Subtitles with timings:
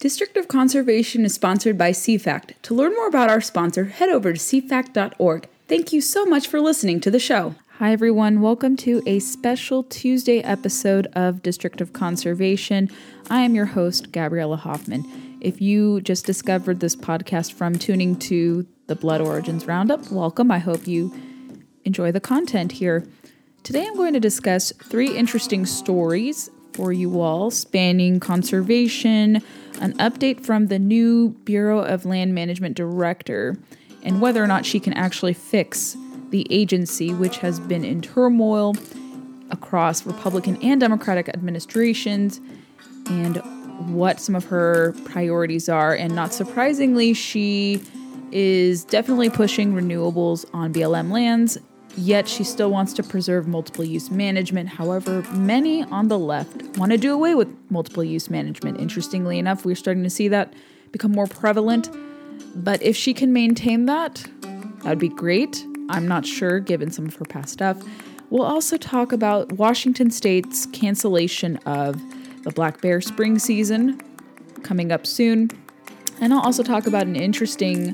[0.00, 2.52] District of Conservation is sponsored by CFACT.
[2.62, 5.48] To learn more about our sponsor, head over to cfact.org.
[5.66, 7.56] Thank you so much for listening to the show.
[7.78, 8.40] Hi, everyone.
[8.40, 12.88] Welcome to a special Tuesday episode of District of Conservation.
[13.28, 15.04] I am your host, Gabriella Hoffman.
[15.40, 20.52] If you just discovered this podcast from tuning to the Blood Origins Roundup, welcome.
[20.52, 21.12] I hope you
[21.84, 23.04] enjoy the content here.
[23.64, 29.42] Today, I'm going to discuss three interesting stories for you all spanning conservation,
[29.80, 33.56] an update from the new Bureau of Land Management director,
[34.04, 35.96] and whether or not she can actually fix
[36.30, 38.76] the agency, which has been in turmoil
[39.50, 42.40] across Republican and Democratic administrations,
[43.10, 43.38] and
[43.92, 45.92] what some of her priorities are.
[45.92, 47.82] And not surprisingly, she
[48.30, 51.58] is definitely pushing renewables on BLM lands
[52.00, 54.68] Yet she still wants to preserve multiple use management.
[54.68, 58.80] However, many on the left want to do away with multiple use management.
[58.80, 60.54] Interestingly enough, we're starting to see that
[60.92, 61.90] become more prevalent.
[62.54, 65.64] But if she can maintain that, that would be great.
[65.88, 67.82] I'm not sure given some of her past stuff.
[68.30, 72.00] We'll also talk about Washington State's cancellation of
[72.44, 74.00] the Black Bear spring season
[74.62, 75.50] coming up soon.
[76.20, 77.92] And I'll also talk about an interesting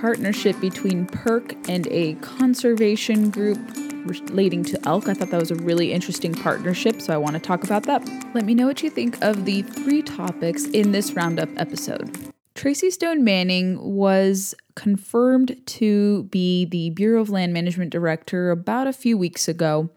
[0.00, 3.58] partnership between PERC and a conservation group
[4.06, 5.08] relating to elk.
[5.08, 8.08] I thought that was a really interesting partnership, so I want to talk about that.
[8.32, 12.16] Let me know what you think of the three topics in this roundup episode.
[12.54, 18.92] Tracy Stone Manning was confirmed to be the Bureau of Land Management director about a
[18.92, 19.90] few weeks ago,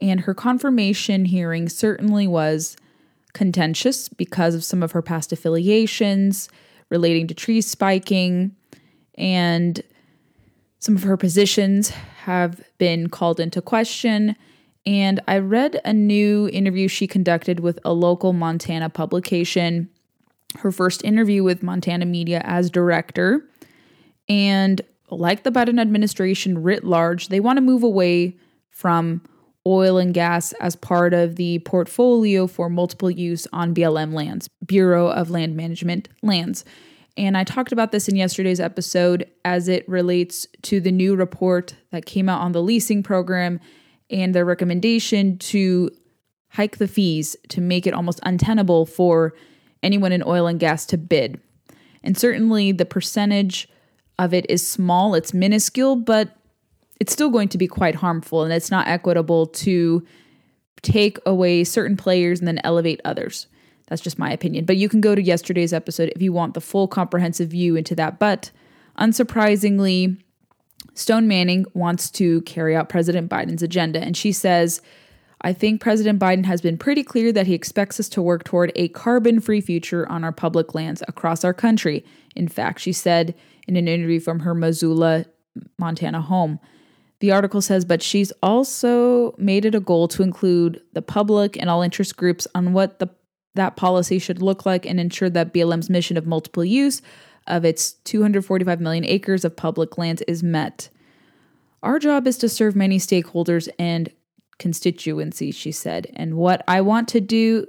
[0.00, 2.76] and her confirmation hearing certainly was
[3.32, 6.48] contentious because of some of her past affiliations
[6.90, 8.54] relating to tree spiking
[9.20, 9.82] and
[10.80, 14.34] some of her positions have been called into question.
[14.86, 19.90] And I read a new interview she conducted with a local Montana publication,
[20.60, 23.44] her first interview with Montana Media as director.
[24.26, 28.38] And like the Biden administration writ large, they want to move away
[28.70, 29.20] from
[29.66, 35.08] oil and gas as part of the portfolio for multiple use on BLM lands, Bureau
[35.08, 36.64] of Land Management lands.
[37.20, 41.74] And I talked about this in yesterday's episode as it relates to the new report
[41.90, 43.60] that came out on the leasing program
[44.08, 45.90] and the recommendation to
[46.48, 49.34] hike the fees to make it almost untenable for
[49.82, 51.38] anyone in oil and gas to bid.
[52.02, 53.68] And certainly the percentage
[54.18, 56.34] of it is small, it's minuscule, but
[57.00, 60.06] it's still going to be quite harmful and it's not equitable to
[60.80, 63.46] take away certain players and then elevate others.
[63.90, 64.64] That's just my opinion.
[64.64, 67.94] But you can go to yesterday's episode if you want the full comprehensive view into
[67.96, 68.18] that.
[68.18, 68.50] But
[68.98, 70.16] unsurprisingly,
[70.94, 74.00] Stone Manning wants to carry out President Biden's agenda.
[74.00, 74.80] And she says,
[75.42, 78.72] I think President Biden has been pretty clear that he expects us to work toward
[78.76, 82.04] a carbon free future on our public lands across our country.
[82.36, 83.34] In fact, she said
[83.66, 85.24] in an interview from her Missoula,
[85.78, 86.60] Montana home.
[87.18, 91.68] The article says, but she's also made it a goal to include the public and
[91.68, 93.08] all interest groups on what the
[93.54, 97.02] that policy should look like and ensure that BLM's mission of multiple use
[97.46, 100.88] of its 245 million acres of public lands is met.
[101.82, 104.10] Our job is to serve many stakeholders and
[104.58, 106.12] constituencies, she said.
[106.14, 107.66] And what I want to do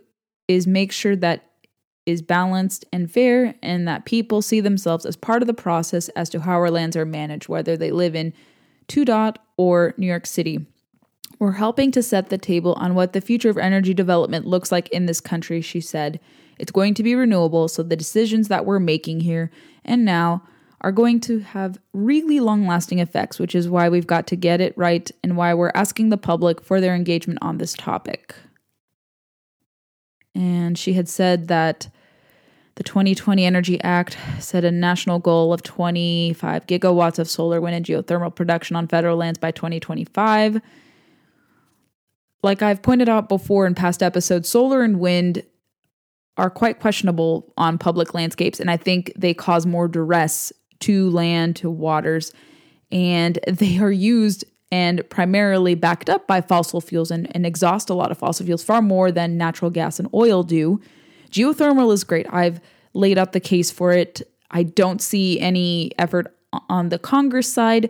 [0.47, 1.47] is make sure that
[2.05, 6.29] is balanced and fair and that people see themselves as part of the process as
[6.29, 8.33] to how our lands are managed, whether they live in
[8.87, 10.65] Twodot or New York City.
[11.41, 14.87] We're helping to set the table on what the future of energy development looks like
[14.89, 16.19] in this country, she said.
[16.59, 19.49] It's going to be renewable, so the decisions that we're making here
[19.83, 20.43] and now
[20.81, 24.61] are going to have really long lasting effects, which is why we've got to get
[24.61, 28.35] it right and why we're asking the public for their engagement on this topic.
[30.35, 31.89] And she had said that
[32.75, 37.85] the 2020 Energy Act set a national goal of 25 gigawatts of solar, wind, and
[37.85, 40.61] geothermal production on federal lands by 2025
[42.43, 45.43] like I've pointed out before in past episodes, solar and wind
[46.37, 50.51] are quite questionable on public landscapes, and I think they cause more duress
[50.81, 52.33] to land, to waters,
[52.91, 57.93] and they are used and primarily backed up by fossil fuels and, and exhaust a
[57.93, 60.79] lot of fossil fuels far more than natural gas and oil do.
[61.29, 62.25] Geothermal is great.
[62.31, 62.61] I've
[62.93, 64.21] laid out the case for it.
[64.49, 66.35] I don't see any effort
[66.69, 67.89] on the Congress side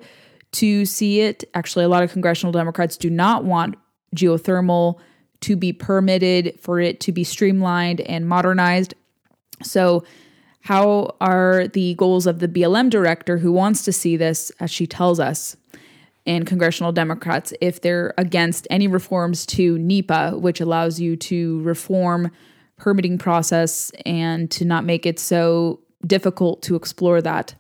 [0.54, 1.44] to see it.
[1.54, 3.75] Actually, a lot of congressional Democrats do not want
[4.16, 5.00] geothermal
[5.42, 8.94] to be permitted, for it to be streamlined and modernized.
[9.63, 10.04] So,
[10.62, 14.86] how are the goals of the BLM director who wants to see this, as she
[14.86, 15.58] tells us,
[16.28, 22.30] and congressional Democrats if they're against any reforms to NEPA, which allows you to reform
[22.78, 27.56] permitting process and to not make it so difficult to explore that.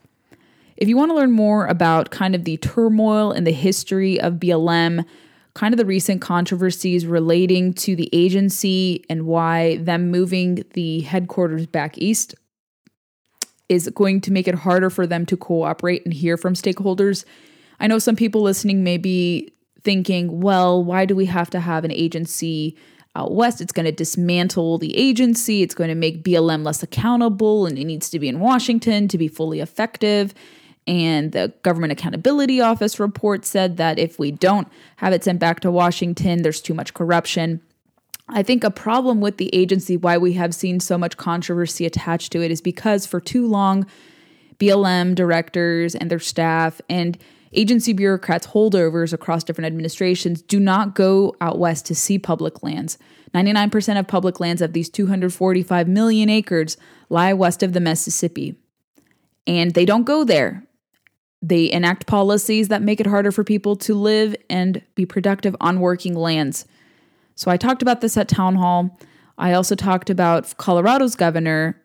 [0.77, 4.35] If you want to learn more about kind of the turmoil and the history of
[4.35, 5.05] BLM,
[5.53, 11.65] kind of the recent controversies relating to the agency and why them moving the headquarters
[11.65, 12.35] back east
[13.67, 17.25] is going to make it harder for them to cooperate and hear from stakeholders.
[17.79, 19.53] I know some people listening may be
[19.83, 22.77] thinking, well, why do we have to have an agency
[23.15, 23.61] out west?
[23.61, 27.85] It's going to dismantle the agency, it's going to make BLM less accountable, and it
[27.85, 30.33] needs to be in Washington to be fully effective.
[30.87, 34.67] And the Government Accountability Office report said that if we don't
[34.97, 37.61] have it sent back to Washington, there's too much corruption.
[38.27, 42.31] I think a problem with the agency, why we have seen so much controversy attached
[42.31, 43.85] to it, is because for too long,
[44.57, 47.17] BLM directors and their staff and
[47.53, 52.97] agency bureaucrats, holdovers across different administrations, do not go out west to see public lands.
[53.33, 56.77] 99% of public lands of these 245 million acres
[57.09, 58.55] lie west of the Mississippi.
[59.45, 60.65] And they don't go there
[61.41, 65.79] they enact policies that make it harder for people to live and be productive on
[65.79, 66.65] working lands.
[67.35, 68.99] So I talked about this at town hall.
[69.37, 71.81] I also talked about Colorado's governor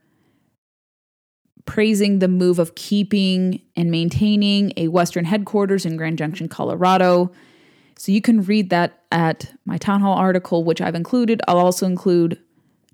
[1.64, 7.32] praising the move of keeping and maintaining a Western headquarters in Grand Junction, Colorado.
[7.98, 11.40] So you can read that at my town hall article, which I've included.
[11.48, 12.38] I'll also include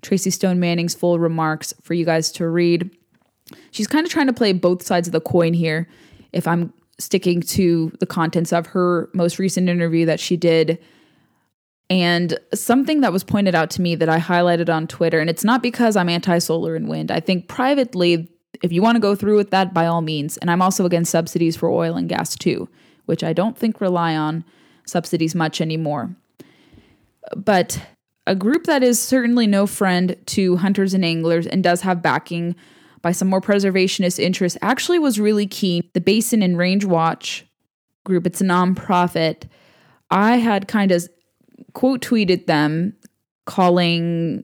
[0.01, 2.89] Tracy Stone Manning's full remarks for you guys to read.
[3.71, 5.87] She's kind of trying to play both sides of the coin here
[6.33, 10.79] if I'm sticking to the contents of her most recent interview that she did.
[11.89, 15.43] And something that was pointed out to me that I highlighted on Twitter, and it's
[15.43, 17.11] not because I'm anti solar and wind.
[17.11, 18.29] I think privately,
[18.61, 20.37] if you want to go through with that, by all means.
[20.37, 22.69] And I'm also against subsidies for oil and gas too,
[23.05, 24.45] which I don't think rely on
[24.85, 26.15] subsidies much anymore.
[27.35, 27.81] But
[28.25, 32.55] a group that is certainly no friend to hunters and anglers and does have backing
[33.03, 35.87] by some more preservationist interests actually was really keen.
[35.93, 37.45] The Basin and Range Watch
[38.05, 39.43] group, it's a nonprofit.
[40.09, 41.07] I had kind of
[41.73, 42.95] quote tweeted them
[43.45, 44.43] calling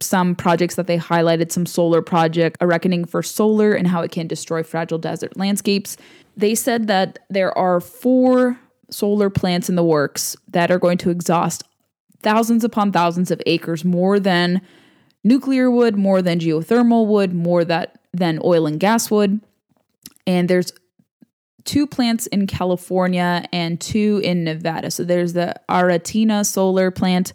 [0.00, 4.10] some projects that they highlighted some solar project a reckoning for solar and how it
[4.10, 5.98] can destroy fragile desert landscapes
[6.36, 8.58] they said that there are four
[8.90, 11.62] solar plants in the works that are going to exhaust
[12.22, 14.62] thousands upon thousands of acres more than
[15.24, 19.40] nuclear wood more than geothermal wood, more that than oil and gas wood.
[20.26, 20.72] And there's
[21.64, 24.90] two plants in California and two in Nevada.
[24.90, 27.32] So there's the Aratina solar plant,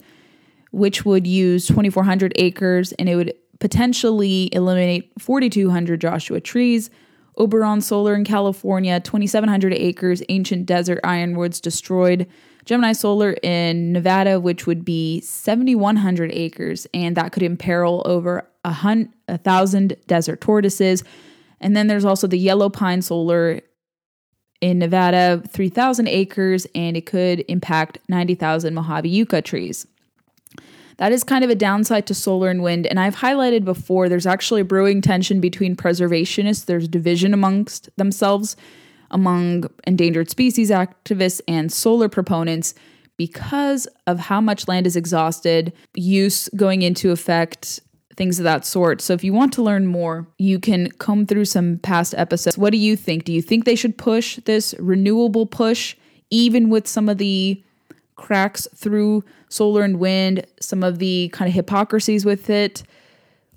[0.71, 6.89] which would use 2,400 acres and it would potentially eliminate 4,200 Joshua trees.
[7.38, 12.27] Oberon Solar in California, 2,700 acres, ancient desert ironwoods destroyed
[12.69, 18.71] Gemini Solar in Nevada, which would be 7,100 acres, and that could imperil over a,
[18.71, 21.04] hun- a thousand desert tortoises.
[21.60, 23.62] And then there's also the Yellow Pine Solar
[24.62, 29.88] in Nevada, 3,000 acres, and it could impact 90,000 Mojave yucca trees.
[30.98, 32.86] That is kind of a downside to solar and wind.
[32.86, 38.56] And I've highlighted before there's actually a brewing tension between preservationists, there's division amongst themselves
[39.11, 42.73] among endangered species activists and solar proponents
[43.17, 47.81] because of how much land is exhausted, use going into effect,
[48.15, 49.01] things of that sort.
[49.01, 52.57] So if you want to learn more, you can comb through some past episodes.
[52.57, 53.23] What do you think?
[53.25, 55.95] Do you think they should push this renewable push
[56.30, 57.63] even with some of the
[58.16, 62.83] cracks through solar and wind, some of the kind of hypocrisies with it?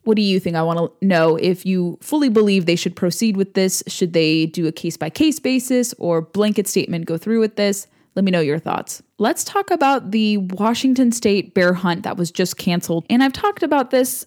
[0.04, 0.56] What do you think?
[0.56, 3.82] I want to know if you fully believe they should proceed with this.
[3.86, 7.86] Should they do a case by case basis or blanket statement go through with this?
[8.14, 9.02] Let me know your thoughts.
[9.18, 13.06] Let's talk about the Washington State bear hunt that was just canceled.
[13.08, 14.26] And I've talked about this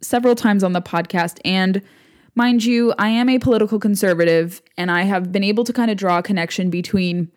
[0.00, 1.38] several times on the podcast.
[1.44, 1.82] And
[2.34, 5.96] mind you, I am a political conservative, and I have been able to kind of
[5.96, 7.30] draw a connection between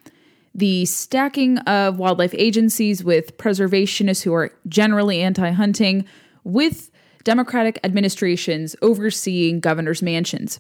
[0.56, 6.06] the stacking of wildlife agencies with preservationists who are generally anti hunting
[6.44, 6.92] with
[7.24, 10.60] Democratic administrations overseeing governors' mansions.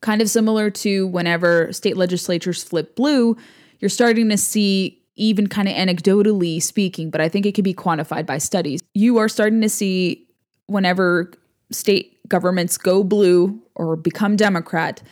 [0.00, 3.36] Kind of similar to whenever state legislatures flip blue,
[3.80, 7.74] you're starting to see, even kind of anecdotally speaking, but I think it can be
[7.74, 8.80] quantified by studies.
[8.94, 10.26] You are starting to see
[10.66, 11.32] whenever
[11.70, 15.02] state governments go blue or become Democrat,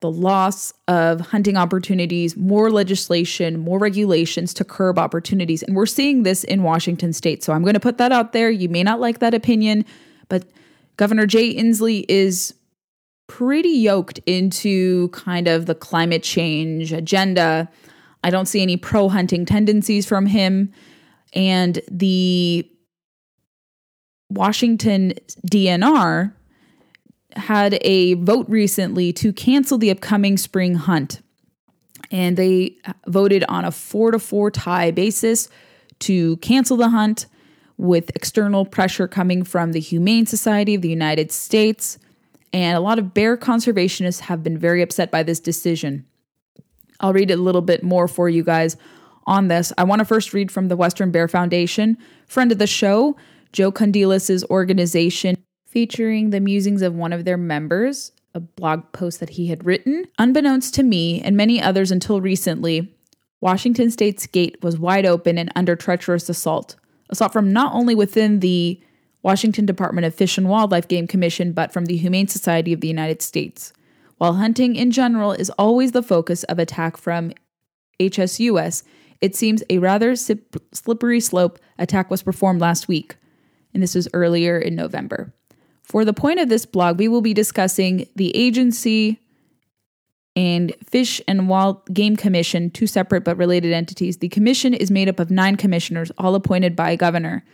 [0.00, 5.62] the loss of hunting opportunities, more legislation, more regulations to curb opportunities.
[5.62, 7.42] And we're seeing this in Washington state.
[7.42, 8.50] So I'm going to put that out there.
[8.50, 9.84] You may not like that opinion.
[10.28, 10.44] But
[10.96, 12.54] Governor Jay Inslee is
[13.26, 17.68] pretty yoked into kind of the climate change agenda.
[18.22, 20.72] I don't see any pro hunting tendencies from him.
[21.32, 22.68] And the
[24.30, 25.14] Washington
[25.46, 26.32] DNR
[27.36, 31.20] had a vote recently to cancel the upcoming spring hunt.
[32.10, 32.76] And they
[33.06, 35.48] voted on a four to four tie basis
[36.00, 37.26] to cancel the hunt
[37.76, 41.98] with external pressure coming from the Humane Society of the United States.
[42.52, 46.06] And a lot of bear conservationists have been very upset by this decision.
[47.00, 48.76] I'll read a little bit more for you guys
[49.26, 49.72] on this.
[49.76, 53.16] I want to first read from the Western Bear Foundation, friend of the show,
[53.52, 59.30] Joe Kondelis's organization, featuring the musings of one of their members, a blog post that
[59.30, 60.06] he had written.
[60.18, 62.94] Unbeknownst to me and many others until recently,
[63.40, 66.76] Washington State's gate was wide open and under treacherous assault.
[67.10, 68.80] Assault from not only within the
[69.22, 72.88] Washington Department of Fish and Wildlife Game Commission, but from the Humane Society of the
[72.88, 73.72] United States.
[74.18, 77.32] While hunting in general is always the focus of attack from
[77.98, 78.82] HSUS,
[79.20, 83.16] it seems a rather slippery slope attack was performed last week,
[83.72, 85.32] and this was earlier in November.
[85.82, 89.20] For the point of this blog, we will be discussing the agency
[90.36, 94.18] and Fish and Wild Game Commission, two separate but related entities.
[94.18, 97.44] The commission is made up of nine commissioners, all appointed by Governor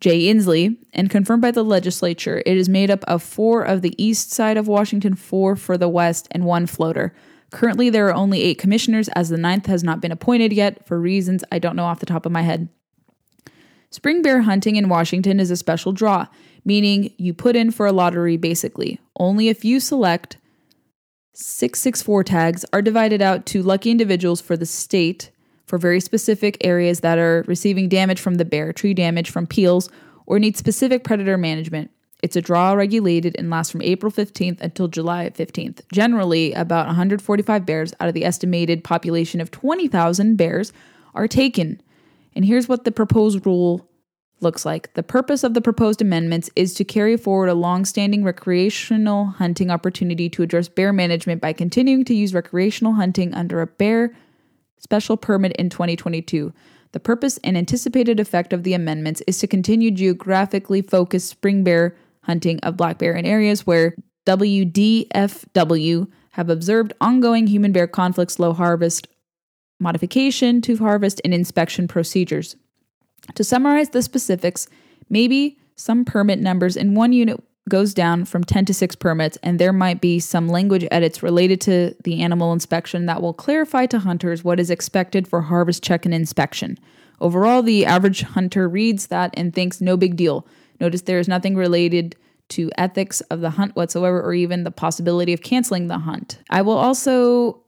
[0.00, 2.42] Jay Inslee and confirmed by the legislature.
[2.44, 5.88] It is made up of four of the east side of Washington, four for the
[5.88, 7.14] west, and one floater.
[7.50, 11.00] Currently, there are only eight commissioners, as the ninth has not been appointed yet for
[11.00, 12.68] reasons I don't know off the top of my head.
[13.90, 16.26] Spring bear hunting in Washington is a special draw,
[16.64, 19.00] meaning you put in for a lottery basically.
[19.16, 20.36] Only a few select
[21.34, 25.32] 664 tags are divided out to lucky individuals for the state
[25.66, 29.88] for very specific areas that are receiving damage from the bear, tree damage from peels,
[30.26, 31.90] or need specific predator management.
[32.22, 35.80] It's a draw regulated and lasts from April 15th until July 15th.
[35.92, 40.72] Generally, about 145 bears out of the estimated population of 20,000 bears
[41.14, 41.82] are taken.
[42.36, 43.88] And here's what the proposed rule
[44.44, 44.94] looks like.
[44.94, 50.28] The purpose of the proposed amendments is to carry forward a long-standing recreational hunting opportunity
[50.30, 54.14] to address bear management by continuing to use recreational hunting under a bear
[54.78, 56.52] special permit in 2022.
[56.92, 61.96] The purpose and anticipated effect of the amendments is to continue geographically focused spring bear
[62.22, 63.96] hunting of black bear in areas where
[64.26, 69.08] WDFW have observed ongoing human bear conflicts, low harvest
[69.80, 72.56] modification to harvest, and inspection procedures.
[73.34, 74.68] To summarize the specifics,
[75.08, 79.58] maybe some permit numbers in one unit goes down from 10 to 6 permits, and
[79.58, 83.98] there might be some language edits related to the animal inspection that will clarify to
[83.98, 86.78] hunters what is expected for harvest check and inspection.
[87.20, 90.46] Overall, the average hunter reads that and thinks no big deal.
[90.78, 92.16] Notice there is nothing related
[92.50, 96.38] to ethics of the hunt whatsoever, or even the possibility of canceling the hunt.
[96.50, 97.62] I will also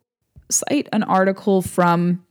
[0.50, 2.22] cite an article from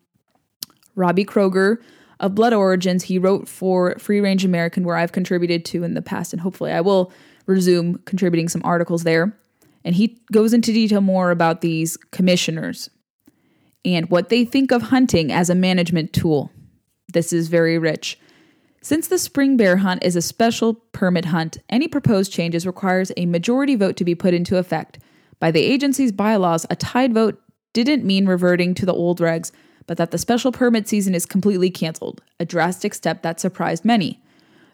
[0.96, 1.78] Robbie Kroger
[2.20, 3.04] of Blood Origins.
[3.04, 6.72] He wrote for Free Range American, where I've contributed to in the past, and hopefully
[6.72, 7.12] I will
[7.46, 9.38] resume contributing some articles there.
[9.84, 12.90] And he goes into detail more about these commissioners
[13.84, 16.52] and what they think of hunting as a management tool.
[17.14, 18.20] This is very rich.
[18.82, 23.26] Since the spring bear hunt is a special permit hunt, any proposed changes requires a
[23.26, 25.00] majority vote to be put into effect.
[25.40, 27.42] By the agency's bylaws, a tied vote
[27.74, 29.52] didn't mean reverting to the old regs,
[29.88, 34.22] but that the special permit season is completely canceled, a drastic step that surprised many.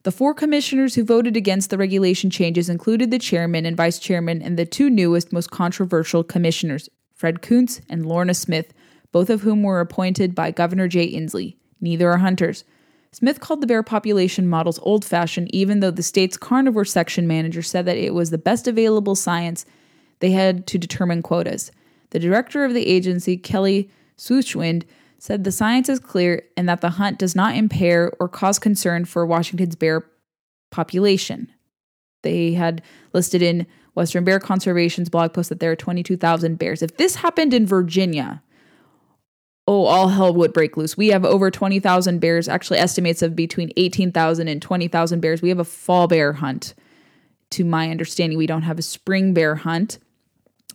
[0.03, 4.41] The four commissioners who voted against the regulation changes included the chairman and vice chairman
[4.41, 8.73] and the two newest, most controversial commissioners, Fred Koontz and Lorna Smith,
[9.11, 11.55] both of whom were appointed by Governor Jay Inslee.
[11.79, 12.63] Neither are hunters.
[13.11, 17.61] Smith called the bear population models old fashioned, even though the state's carnivore section manager
[17.61, 19.65] said that it was the best available science
[20.19, 21.71] they had to determine quotas.
[22.11, 24.83] The director of the agency, Kelly Susewind,
[25.21, 29.05] said the science is clear and that the hunt does not impair or cause concern
[29.05, 30.03] for Washington's bear
[30.71, 31.47] population.
[32.23, 32.81] They had
[33.13, 36.81] listed in Western Bear Conservation's blog post that there are 22,000 bears.
[36.81, 38.41] If this happened in Virginia,
[39.67, 40.97] oh, all hell would break loose.
[40.97, 45.43] We have over 20,000 bears, actually, estimates of between 18,000 and 20,000 bears.
[45.43, 46.73] We have a fall bear hunt.
[47.51, 49.99] To my understanding, we don't have a spring bear hunt.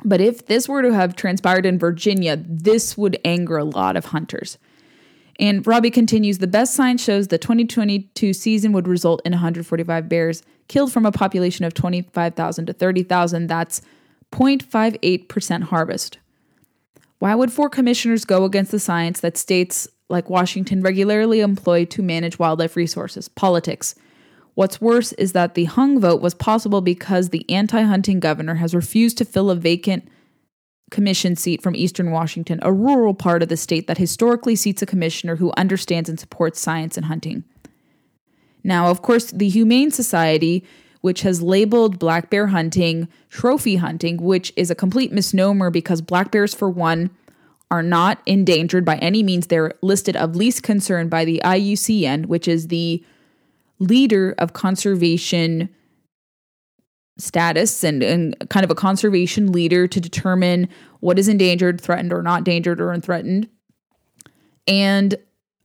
[0.04, 4.06] But if this were to have transpired in Virginia, this would anger a lot of
[4.06, 4.58] hunters.
[5.38, 10.42] And Robbie continues the best science shows the 2022 season would result in 145 bears
[10.68, 13.46] killed from a population of 25,000 to 30,000.
[13.46, 13.82] That's
[14.32, 16.18] 0.58% harvest.
[17.18, 22.02] Why would four commissioners go against the science that states like Washington regularly employ to
[22.02, 23.28] manage wildlife resources?
[23.28, 23.94] Politics.
[24.56, 28.74] What's worse is that the hung vote was possible because the anti hunting governor has
[28.74, 30.08] refused to fill a vacant
[30.90, 34.86] commission seat from Eastern Washington, a rural part of the state that historically seats a
[34.86, 37.44] commissioner who understands and supports science and hunting.
[38.64, 40.64] Now, of course, the Humane Society,
[41.02, 46.30] which has labeled black bear hunting trophy hunting, which is a complete misnomer because black
[46.30, 47.10] bears, for one,
[47.70, 49.48] are not endangered by any means.
[49.48, 53.04] They're listed of least concern by the IUCN, which is the
[53.78, 55.68] leader of conservation
[57.18, 60.68] status and, and kind of a conservation leader to determine
[61.00, 63.48] what is endangered, threatened, or not endangered or unthreatened.
[64.66, 65.14] And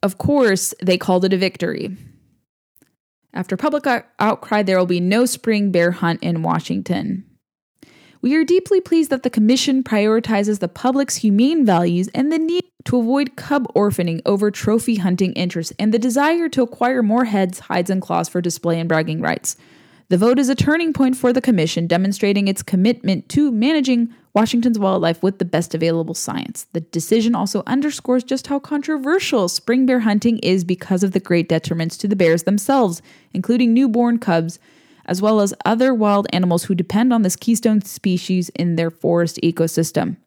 [0.03, 1.96] of course, they called it a victory.
[3.34, 3.86] After public
[4.20, 7.25] outcry, there will be no spring bear hunt in Washington.
[8.21, 12.63] We are deeply pleased that the Commission prioritizes the public's humane values and the need
[12.85, 17.59] to avoid cub orphaning over trophy hunting interests and the desire to acquire more heads,
[17.59, 19.57] hides, and claws for display and bragging rights.
[20.09, 24.77] The vote is a turning point for the Commission, demonstrating its commitment to managing Washington's
[24.77, 26.67] wildlife with the best available science.
[26.73, 31.49] The decision also underscores just how controversial spring bear hunting is because of the great
[31.49, 33.01] detriments to the bears themselves,
[33.33, 34.59] including newborn cubs,
[35.05, 39.39] as well as other wild animals who depend on this keystone species in their forest
[39.43, 40.17] ecosystem.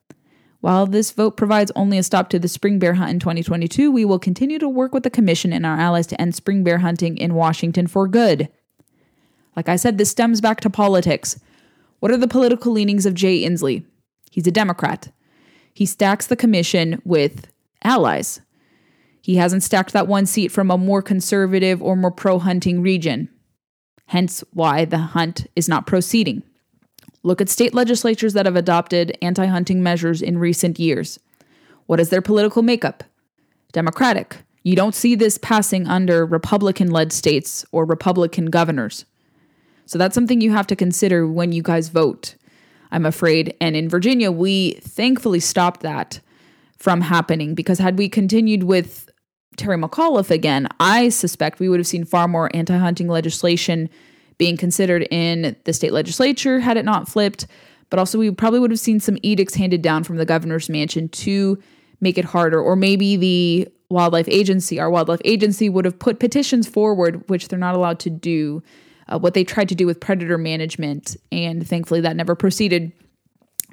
[0.60, 4.04] While this vote provides only a stop to the spring bear hunt in 2022, we
[4.04, 7.18] will continue to work with the Commission and our allies to end spring bear hunting
[7.18, 8.48] in Washington for good.
[9.56, 11.38] Like I said, this stems back to politics.
[12.00, 13.84] What are the political leanings of Jay Inslee?
[14.30, 15.12] He's a Democrat.
[15.74, 17.46] He stacks the commission with
[17.82, 18.40] allies.
[19.20, 23.28] He hasn't stacked that one seat from a more conservative or more pro hunting region.
[24.06, 26.42] Hence why the hunt is not proceeding.
[27.22, 31.18] Look at state legislatures that have adopted anti hunting measures in recent years.
[31.86, 33.02] What is their political makeup?
[33.72, 34.36] Democratic.
[34.62, 39.04] You don't see this passing under Republican led states or Republican governors.
[39.86, 42.36] So that's something you have to consider when you guys vote,
[42.90, 43.54] I'm afraid.
[43.60, 46.20] And in Virginia, we thankfully stopped that
[46.78, 49.10] from happening because had we continued with
[49.56, 53.88] Terry McAuliffe again, I suspect we would have seen far more anti hunting legislation
[54.38, 57.46] being considered in the state legislature had it not flipped.
[57.90, 61.08] But also, we probably would have seen some edicts handed down from the governor's mansion
[61.10, 61.62] to
[62.00, 62.60] make it harder.
[62.60, 67.58] Or maybe the wildlife agency, our wildlife agency, would have put petitions forward, which they're
[67.58, 68.62] not allowed to do,
[69.08, 72.90] uh, what they tried to do with predator management, and thankfully that never proceeded.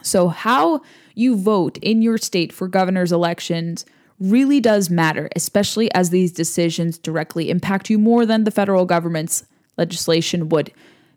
[0.03, 0.81] So, how
[1.15, 3.85] you vote in your state for governor's elections
[4.21, 9.45] really does matter, especially as these decisions directly impact you more than the federal government's
[9.77, 10.71] legislation would.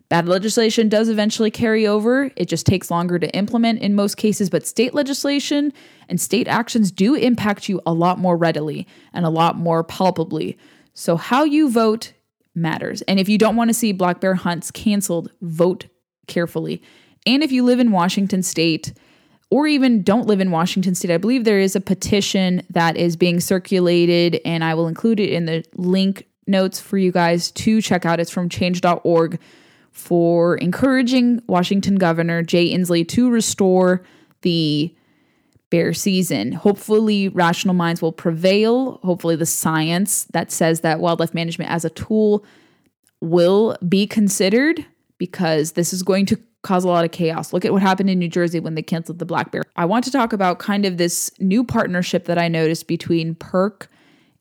[0.09, 2.31] Bad legislation does eventually carry over.
[2.35, 5.73] It just takes longer to implement in most cases, but state legislation
[6.09, 10.57] and state actions do impact you a lot more readily and a lot more palpably.
[10.93, 12.13] So, how you vote
[12.53, 13.01] matters.
[13.03, 15.87] And if you don't want to see black bear hunts canceled, vote
[16.27, 16.81] carefully.
[17.25, 18.93] And if you live in Washington state,
[19.51, 23.15] or even don't live in Washington state, I believe there is a petition that is
[23.15, 27.81] being circulated, and I will include it in the link notes for you guys to
[27.81, 28.19] check out.
[28.19, 29.39] It's from change.org
[29.91, 34.03] for encouraging Washington Governor Jay Inslee to restore
[34.41, 34.93] the
[35.69, 36.51] bear season.
[36.51, 38.99] Hopefully, rational minds will prevail.
[39.03, 42.45] Hopefully, the science that says that wildlife management as a tool
[43.21, 44.85] will be considered
[45.17, 47.53] because this is going to cause a lot of chaos.
[47.53, 49.61] Look at what happened in New Jersey when they canceled the black bear.
[49.75, 53.85] I want to talk about kind of this new partnership that I noticed between PERC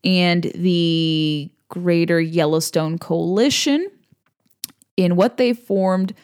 [0.03, 3.91] and the Greater Yellowstone Coalition
[4.97, 6.15] in what they formed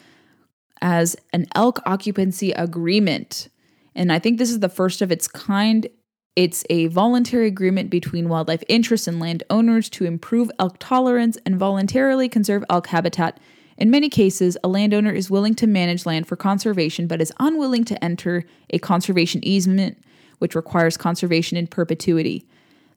[0.80, 3.50] as an elk occupancy agreement.
[3.94, 5.86] And I think this is the first of its kind.
[6.34, 12.30] It's a voluntary agreement between wildlife interests and landowners to improve elk tolerance and voluntarily
[12.30, 13.38] conserve elk habitat.
[13.80, 17.84] In many cases, a landowner is willing to manage land for conservation but is unwilling
[17.86, 19.96] to enter a conservation easement,
[20.38, 22.46] which requires conservation in perpetuity.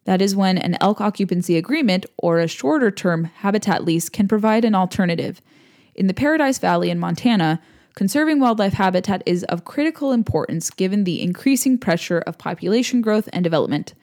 [0.03, 4.65] That is when an elk occupancy agreement or a shorter term habitat lease can provide
[4.65, 5.41] an alternative.
[5.95, 7.61] In the Paradise Valley in Montana,
[7.95, 13.45] conserving wildlife habitat is of critical importance given the increasing pressure of population growth and
[13.45, 13.93] development.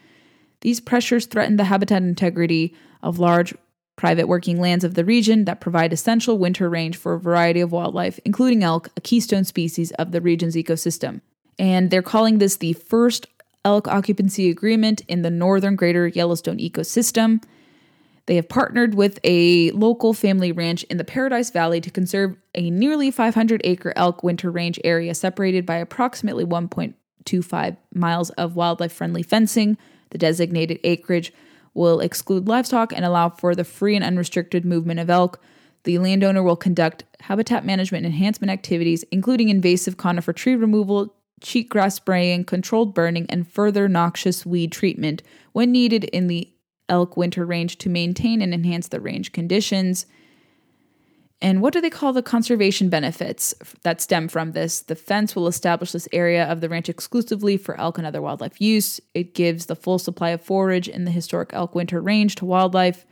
[0.62, 3.54] These pressures threaten the habitat integrity of large
[4.00, 7.70] private working lands of the region that provide essential winter range for a variety of
[7.70, 11.20] wildlife, including elk, a keystone species of the region's ecosystem.
[11.58, 13.26] And they're calling this the first
[13.62, 17.42] elk occupancy agreement in the northern greater Yellowstone ecosystem.
[18.24, 22.70] They have partnered with a local family ranch in the Paradise Valley to conserve a
[22.70, 29.22] nearly 500 acre elk winter range area separated by approximately 1.25 miles of wildlife friendly
[29.22, 29.76] fencing.
[30.08, 31.34] The designated acreage
[31.74, 35.40] will exclude livestock and allow for the free and unrestricted movement of elk.
[35.84, 42.44] The landowner will conduct habitat management enhancement activities, including invasive conifer tree removal, cheatgrass spraying,
[42.44, 46.52] controlled burning, and further noxious weed treatment when needed in the
[46.88, 50.06] elk winter range to maintain and enhance the range conditions.
[51.42, 54.82] And what do they call the conservation benefits that stem from this?
[54.82, 58.60] The fence will establish this area of the ranch exclusively for elk and other wildlife
[58.60, 59.00] use.
[59.14, 63.06] It gives the full supply of forage in the historic elk winter range to wildlife.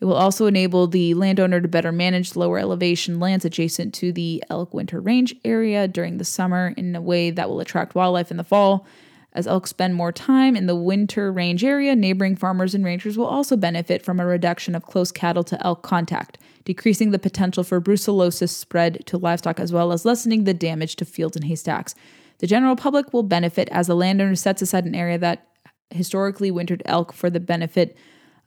[0.00, 4.42] It will also enable the landowner to better manage lower elevation lands adjacent to the
[4.48, 8.36] elk winter range area during the summer in a way that will attract wildlife in
[8.36, 8.86] the fall.
[9.34, 13.26] As elk spend more time in the winter range area, neighboring farmers and ranchers will
[13.26, 17.80] also benefit from a reduction of close cattle to elk contact, decreasing the potential for
[17.80, 21.94] brucellosis spread to livestock as well as lessening the damage to fields and haystacks.
[22.38, 25.46] The general public will benefit as the landowner sets aside an area that
[25.90, 27.96] historically wintered elk for the benefit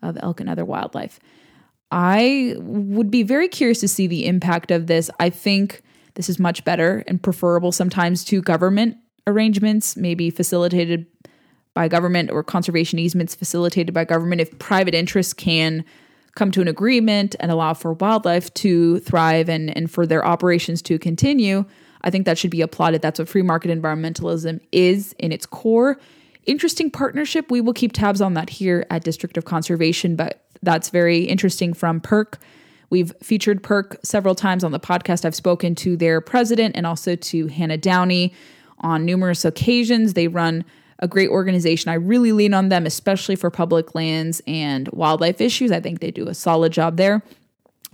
[0.03, 1.19] of elk and other wildlife.
[1.91, 5.09] I would be very curious to see the impact of this.
[5.19, 5.81] I think
[6.15, 11.05] this is much better and preferable sometimes to government arrangements, maybe facilitated
[11.73, 15.83] by government or conservation easements facilitated by government, if private interests can
[16.35, 20.81] come to an agreement and allow for wildlife to thrive and, and for their operations
[20.81, 21.65] to continue,
[22.01, 23.01] I think that should be applauded.
[23.01, 25.99] That's what free market environmentalism is in its core.
[26.45, 27.49] Interesting partnership.
[27.49, 31.73] We will keep tabs on that here at District of Conservation, but that's very interesting
[31.73, 32.37] from PERC.
[32.89, 35.25] We've featured PERC several times on the podcast.
[35.25, 38.33] I've spoken to their president and also to Hannah Downey
[38.85, 40.13] on numerous occasions.
[40.13, 40.63] They run
[40.99, 41.89] a great organization.
[41.89, 45.71] I really lean on them, especially for public lands and wildlife issues.
[45.71, 47.21] I think they do a solid job there.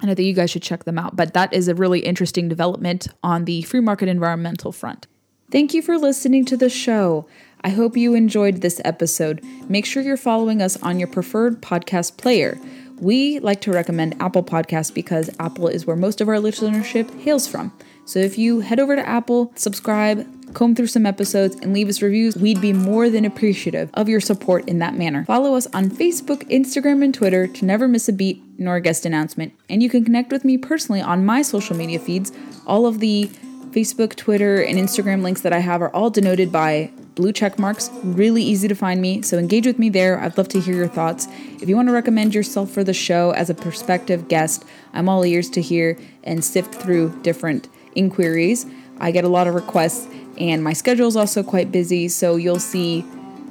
[0.01, 1.15] And I think you guys should check them out.
[1.15, 5.07] But that is a really interesting development on the free market environmental front.
[5.49, 7.27] Thank you for listening to the show.
[7.63, 9.43] I hope you enjoyed this episode.
[9.69, 12.59] Make sure you're following us on your preferred podcast player.
[12.99, 17.47] We like to recommend Apple Podcasts because Apple is where most of our listenership hails
[17.47, 17.71] from.
[18.05, 22.01] So if you head over to Apple, subscribe, comb through some episodes, and leave us
[22.01, 25.25] reviews, we'd be more than appreciative of your support in that manner.
[25.25, 29.05] Follow us on Facebook, Instagram, and Twitter to never miss a beat nor a guest
[29.05, 29.53] announcement.
[29.69, 32.31] And you can connect with me personally on my social media feeds.
[32.65, 33.29] All of the
[33.71, 37.89] Facebook, Twitter, and Instagram links that I have are all denoted by blue check marks.
[38.03, 40.19] Really easy to find me, so engage with me there.
[40.19, 41.27] I'd love to hear your thoughts.
[41.61, 45.25] If you want to recommend yourself for the show as a prospective guest, I'm all
[45.25, 48.65] ears to hear and sift through different inquiries.
[48.99, 52.59] I get a lot of requests and my schedule is also quite busy, so you'll
[52.59, 53.05] see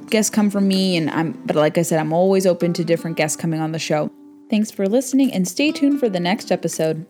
[0.09, 3.17] guests come from me and I'm but like I said, I'm always open to different
[3.17, 4.11] guests coming on the show.
[4.49, 7.05] Thanks for listening and stay tuned for the next episode.